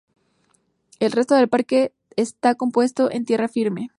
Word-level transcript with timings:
El 0.99 1.11
resto 1.11 1.35
del 1.35 1.47
parque 1.47 1.93
está 2.15 2.55
compuesto 2.55 3.07
de 3.09 3.19
tierra 3.19 3.47
firme. 3.47 3.89